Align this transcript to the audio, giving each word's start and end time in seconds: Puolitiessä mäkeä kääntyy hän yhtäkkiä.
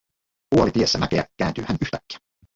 Puolitiessä 0.49 0.97
mäkeä 0.97 1.25
kääntyy 1.37 1.65
hän 1.67 1.77
yhtäkkiä. 1.81 2.19